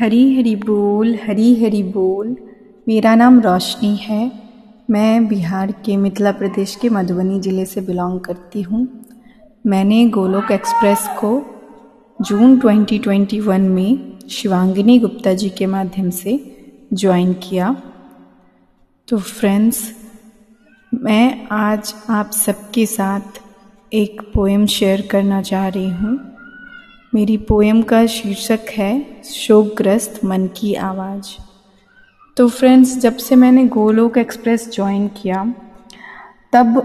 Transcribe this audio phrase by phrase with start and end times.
[0.00, 2.36] हरी हरी बोल, हरी हरी बोल।
[2.88, 4.32] मेरा नाम रोशनी है।
[4.90, 9.04] मैं बिहार के मिथिला प्रदेश के मधुबनी ज़िले से बिलोंग करती हूँ।
[9.66, 11.46] मैंने गोलोक एक्सप्रेस को
[12.22, 16.56] जून 2021 में शिवांगिनी गुप्ता जी के माध्यम से
[16.92, 17.82] ज्वाइन किया।
[19.08, 19.94] तो फ्रेंड्स,
[20.94, 23.42] मैं आज आप सबके साथ
[23.92, 26.35] एक पोएम शेयर करना चाह रही हूँ।
[27.16, 31.28] मेरी पोएम का शीर्षक है, शोकग्रस्त मन की आवाज़।
[32.36, 35.44] तो फ्रेंड्स जब से मैंने गोलोक एक्सप्रेस ज्वाइन किया,
[36.52, 36.80] तब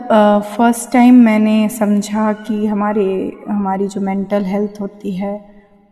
[0.57, 5.33] फ़र्स्ट टाइम मैंने समझा कि हमारे, हमारी जो मेंटल हेल्थ होती है,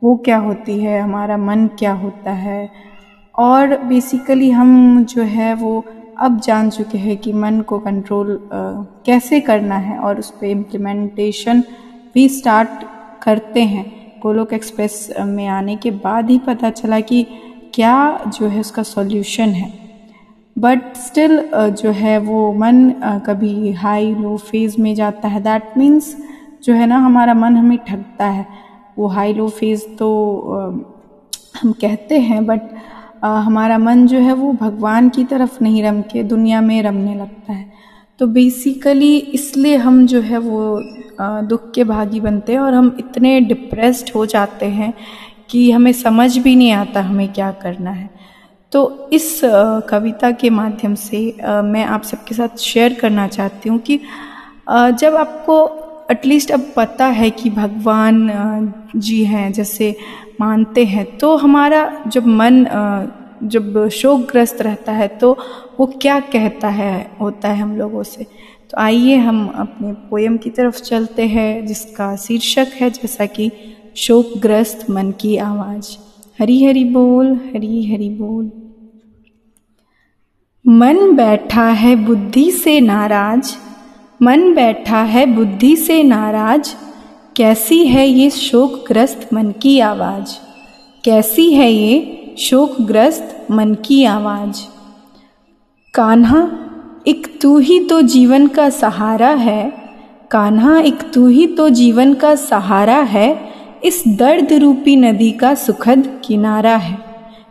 [0.03, 2.69] वो क्या होती है, हमारा मन क्या होता है।
[3.35, 5.85] और बेसिकली हम जो है, वो
[6.17, 8.49] अब जान चुके हैं कि मन को कंट्रोल
[9.05, 11.63] कैसे करना है और उस पर इम्प्लीमेंटेशन
[12.13, 12.69] भी स्टार्ट
[13.23, 17.25] करते हैं। गोलोक एक्सप्रेस में आने के बाद ही पता चला कि
[17.73, 17.97] क्या
[18.29, 19.71] जो है उसका सॉल्यूशन है।
[20.55, 21.39] बट स्टिल
[21.73, 22.89] जो है वो मन
[23.25, 26.15] कभी हाई लो फ़ेज़ में जाता है। दैट मीन्स
[26.63, 28.45] जो है ना, हमारा मन हमें ठगता है।
[28.97, 30.09] वो हाई लो फ़ेज़ तो
[31.61, 32.61] हम कहते हैं बट
[33.23, 37.53] हमारा मन जो है वो भगवान की तरफ़ नहीं रम के दुनिया में रमने लगता
[37.53, 37.65] है।
[38.19, 40.59] तो बेसिकली इसलिए हम जो है वो
[41.21, 44.93] दुख के भागी बनते हैं और हम इतने डिप्रेस्ड हो जाते हैं
[45.49, 48.09] कि हमें समझ भी नहीं आता हमें क्या करना है।
[48.71, 49.39] तो इस
[49.89, 51.19] कविता के माध्यम से
[51.65, 53.99] मैं आप सबके साथ शेयर करना चाहती हूँ कि
[54.69, 55.57] जब आपको
[56.11, 59.95] एटलीस्ट अब पता है कि भगवान जी हैं, जैसे
[60.41, 62.65] मानते हैं तो हमारा जब मन
[63.43, 65.37] जब शोकग्रस्त रहता है तो
[65.79, 68.25] वो क्या कहता है, होता है हम लोगों से?
[68.69, 73.51] तो आइए हम अपने पोयम की तरफ़ चलते हैं, जिसका शीर्षक है जैसा कि
[73.95, 75.97] शोकग्रस्त मन की आवाज़।
[76.41, 78.51] हरी हरी बोल, हरी हरी बोल।
[80.67, 83.53] मन बैठा है बुद्धि से नाराज़,
[84.21, 86.75] मन बैठा है बुद्धि से नाराज़।
[87.37, 90.29] कैसी है ये शोकग्रस्त मन की आवाज़?
[91.03, 94.57] कैसी है ये शोकग्रस्त मन की आवाज़?
[95.93, 96.65] कान्हा
[97.05, 99.71] एक तू ही तो जीवन का सहारा है,
[100.31, 103.29] कान्हा एक तू ही तो जीवन का सहारा है,
[103.83, 106.97] इस दर्द रूपी नदी का सुखद किनारा है,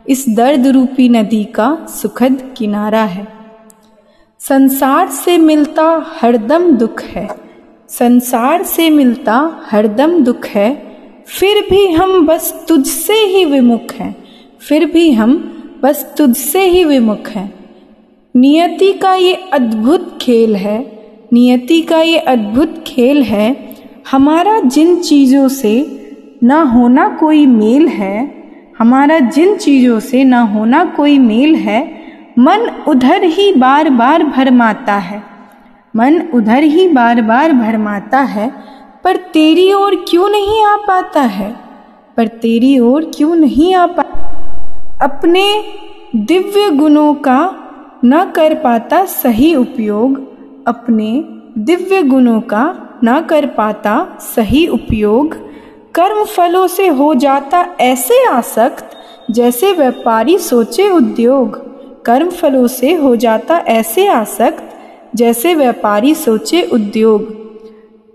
[0.08, 3.26] इस दर्द रूपी नदी का सुखद किनारा है।
[4.40, 5.84] संसार से मिलता
[6.22, 7.28] हरदम दुख है,
[7.88, 10.70] संसार से मिलता हरदम दुख है,
[11.28, 14.14] फिर भी हम बस तुझसे ही विमुख हैं,
[14.60, 15.36] फिर भी हम
[15.82, 17.57] बस तुझसे ही विमुख हैं।
[18.38, 20.98] नियति का ये अद्भुत खेल है,
[21.32, 23.76] नियति का ये अद्भुत खेल है,
[24.10, 26.00] हमारा जिन चीज़ों से
[26.42, 28.34] ना होना कोई मेल है,
[28.78, 31.98] हमारा जिन चीज़ों से ना होना कोई मेल है,
[32.38, 35.22] मन उधर ही बार बार भरमाता है।
[35.96, 38.52] मन उधर ही बार बार भरमाता है,
[39.04, 41.56] पर तेरी ओर क्यों नहीं आ पाता है?
[42.16, 44.02] पर तेरी ओर क्यों नहीं आ पा
[45.02, 45.64] अपने
[46.16, 47.64] दिव्य गुणों का
[48.04, 50.20] न कर पाता सही उपयोग,
[50.66, 51.24] अपने
[51.58, 55.34] दिव्य गुणों का न कर पाता सही उपयोग,
[55.94, 58.84] कर्म फलों से हो जाता ऐसे आसक्त,
[59.30, 61.68] जैसे व्यापारी सोचे उद्योग,
[62.04, 64.64] कर्म फलों से हो जाता ऐसे आसक्त,
[65.14, 67.22] जैसे व्यापारी सोचे उद्योग।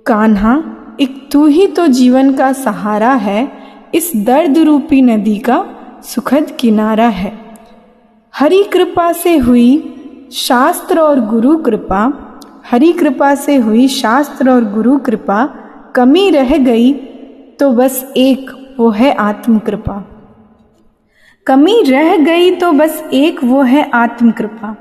[0.06, 0.64] कान्हा,
[1.02, 3.52] एक तू ही तो जीवन का सहारा है,
[3.96, 5.66] इस दर्द रूपी नदी का
[6.04, 7.43] सुखद किनारा है।
[8.36, 9.94] हरि कृपा से हुई
[10.34, 12.14] शास्त्र और गुरु कृपा,
[12.72, 15.46] हरि कृपा से हुई शास्त्र और गुरु कृपा,
[15.96, 16.94] कमी रह गई
[17.60, 20.08] तो बस एक, वो है आत्म कृपा
[21.48, 24.76] कमी रह गई तो बस एक, वो है आत्म कृपा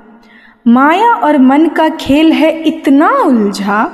[0.66, 3.84] माया और मन का खेल है इतना उलझा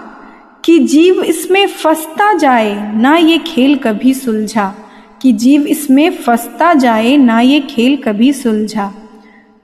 [0.64, 4.74] कि जीव इसमें फंसता जाए, ना ये खेल कभी सुलझा।
[5.22, 8.92] कि जीव इसमें फंसता जाए, ना ये खेल कभी सुलझा।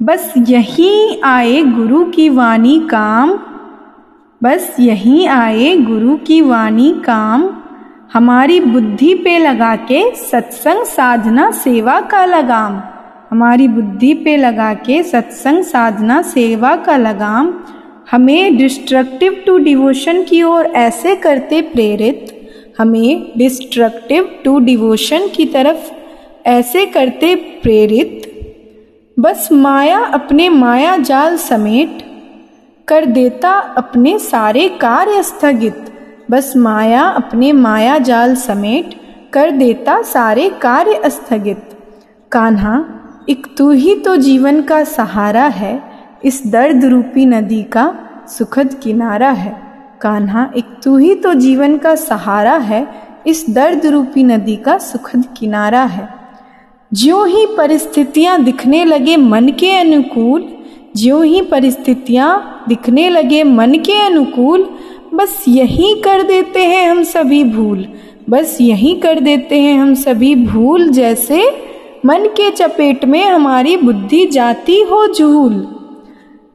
[0.05, 3.39] बस यहीं आए गुरु की वाणी काम।
[4.43, 7.63] बस यहीं आए गुरु की वाणी काम।
[8.13, 12.83] हमारी बुद्धि पे लगा के सत्संग साधना सेवा का लगाम।
[13.31, 17.61] हमारी बुद्धि पे लगा के सत्संग साधना सेवा का लगाम।
[18.11, 22.49] हमें डिस्ट्रक्टिव टू डिवोशन की ओर ऐसे करते प्रेरित।
[22.79, 25.91] हमें डिस्ट्रक्टिव टू डिवोशन की तरफ़
[26.49, 28.31] ऐसे करते प्रेरित।
[29.19, 31.99] बस माया अपने माया जाल समेट
[32.89, 35.85] कर देता अपने सारे कार्य स्थगित।
[36.31, 38.95] बस माया अपने माया जाल समेट
[39.33, 41.79] कर देता सारे कार्य स्थगित।
[42.33, 42.85] कान्हा,
[43.29, 45.83] एक तू ही तो जीवन का सहारा है,
[46.25, 49.63] इस दर्द रूपी नदी का सुखद किनारा है।
[50.01, 52.87] कान्हा, एक तू ही तो जीवन का सहारा है,
[53.27, 56.24] इस दर्द रूपी नदी का सुखद किनारा है।
[56.95, 60.43] ज्यों ही परिस्थितियाँ दिखने लगे मन के अनुकूल,
[60.97, 64.69] ज्यो ही परिस्थितियाँ दिखने लगे मन के अनुकूल,
[65.15, 67.87] बस यही कर देते हैं हम सभी भूल,
[68.31, 71.41] बस यही कर देते हैं हम सभी भूल जैसे
[72.07, 75.67] मन के चपेट में हमारी बुद्धि जाती हो झूल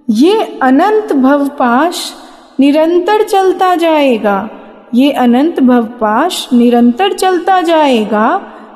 [0.08, 2.12] ये अनंत भवपाश
[2.60, 4.50] निरंतर चलता जाएगा,
[4.96, 8.30] ये अनंत भवपाश निरंतर चलता जाएगा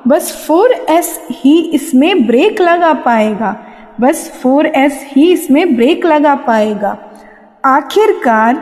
[0.08, 3.56] बस फोर एस ही इसमें ब्रेक लगा पाएगा।
[4.02, 6.98] बस फोर एस ही इसमें ब्रेक लगा पाएगा।
[7.66, 8.62] आखिरकार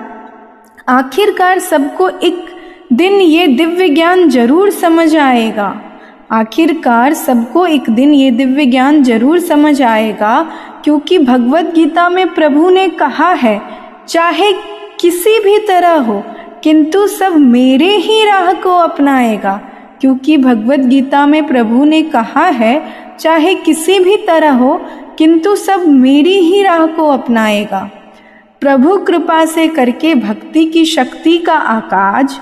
[0.90, 2.46] आखिरकार सबको एक
[2.94, 5.74] दिन ये दिव्य ज्ञान ज़रूर समझ आएगा।
[6.32, 10.42] आखिरकार सबको एक दिन ये दिव्य ज्ञान ज़रूर समझ आएगा,
[10.84, 13.62] क्योंकि भगवत गीता में प्रभु ने कहा है,
[14.08, 14.52] चाहे
[15.00, 16.22] किसी भी तरह हो,
[16.64, 19.60] किंतु सब मेरे ही राह को अपनाएगा।
[20.02, 22.84] क्योंकि भगवत गीता में प्रभु ने कहा है,
[23.20, 24.82] चाहे किसी भी तरह हो,
[25.18, 27.90] किंतु सब मेरी ही राह को अपनाएगा।
[28.60, 32.34] प्रभु कृपा से करके भक्ति की शक्ति का आकाज,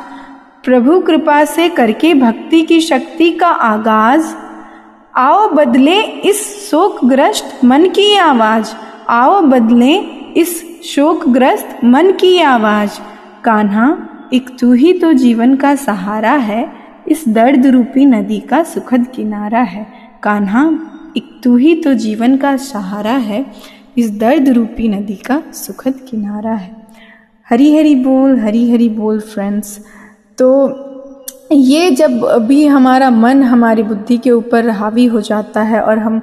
[0.66, 4.26] प्रभु कृपा से करके भक्ति की शक्ति का आगाज़।
[5.16, 8.74] आओ बदले इस शोकग्रस्त मन की आवाज़,
[9.10, 9.94] आओ बदले
[10.38, 13.00] इस शोकग्रस्त मन की आवाज़।
[13.44, 13.98] कान्हा,
[14.34, 16.79] एक तू ही तो जीवन का सहारा है।
[17.10, 19.86] इस दर्द रूपी नदी का सुखद किनारा है।
[20.24, 20.64] कान्हा,
[21.18, 23.46] एक तू ही तो जीवन का सहारा है।
[23.98, 26.76] इस दर्द रूपी नदी का सुखद किनारा है।
[27.48, 29.80] हरी हरी बोल हरी हरी बोल फ्रेंड्स
[30.38, 30.48] तो
[31.52, 36.22] ये जब भी हमारा मन हमारी बुद्धि के ऊपर हावी हो जाता है और हम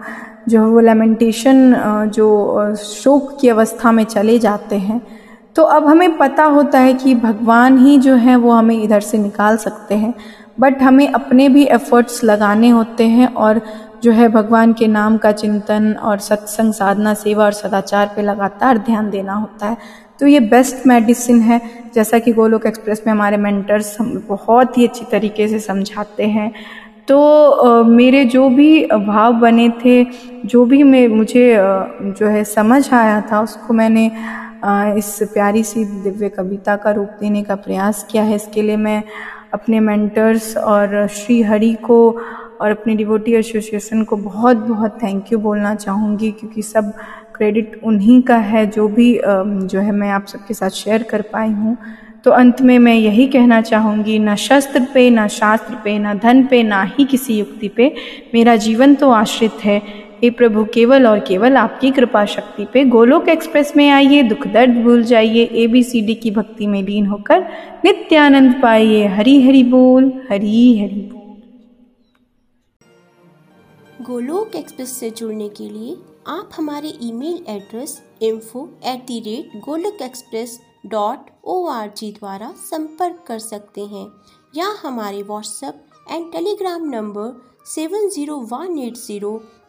[0.49, 1.75] जो वो लेमेंटेशन
[2.15, 5.01] जो शोक की अवस्था में चले जाते हैं
[5.57, 9.19] तो अब हमें पता होता है कि भगवान ही जो है वो हमें इधर से
[9.19, 10.15] निकाल सकते हैं।
[10.61, 13.61] बट हमें अपने भी एफर्ट्स लगाने होते हैं और
[14.03, 18.79] जो है भगवान के नाम का चिंतन और सत्संग साधना सेवा और सदाचार पे लगातार
[18.79, 19.77] ध्यान देना होता है।
[20.21, 21.61] तो ये बेस्ट मेडिसिन है।
[21.95, 26.53] जैसा कि गोलोक एक्सप्रेस में हमारे मेंटर्स हम बहुत ही अच्छी तरीके से समझाते हैं।
[27.09, 30.05] तो आ, मेरे जो भी भाव बने थे
[30.45, 31.57] जो भी मैं मुझे
[32.03, 34.11] जो है समझ आया था उसको मैंने
[34.65, 38.77] आ, इस प्यारी सी दिव्य कविता का रूप देने का प्रयास किया है। इसके लिए
[38.77, 39.03] मैं
[39.57, 41.99] अपने मेंटर्स और श्री हरि को
[42.61, 46.93] और अपने डिवोटी एसोसिएशन को बहुत बहुत थैंक यू बोलना चाहूँगी क्योंकि सब
[47.37, 51.51] क्रेडिट उन्हीं का है जो भी जो है मैं आप सबके साथ शेयर कर पाई
[51.51, 51.77] हूँ।
[52.25, 56.43] तो अंत में मैं यही कहना चाहूँगी, न शस्त्र पे, न शास्त्र पे, न धन
[56.47, 57.95] पे, ना ही किसी युक्ति पे
[58.35, 59.81] मेरा जीवन तो आश्रित है।
[60.23, 64.83] हे प्रभु, केवल और केवल आपकी कृपा शक्ति पे गोलोक एक्सप्रेस में आइए, दुख दर्द
[64.85, 67.47] भूल जाइए ए बी सी डी की भक्ति में लीन होकर
[67.85, 71.25] नित्यानंद पाइए। हरी हरि बोल हरी हरि बोल।
[74.07, 75.97] गोलोक एक्सप्रेस से जुड़ने के लिए
[76.29, 82.53] आप हमारे email address info at the rate Goloka express dot O R G द्वारा
[82.61, 84.07] संपर्क कर सकते हैं,
[84.55, 85.83] या हमारे WhatsApp
[86.13, 87.33] and Telegram number
[87.67, 89.33] seven zero one eight zero